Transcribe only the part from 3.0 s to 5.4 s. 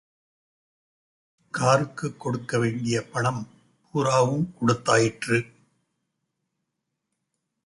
பணம் பூராவும் கொடுத்தாயிற்று.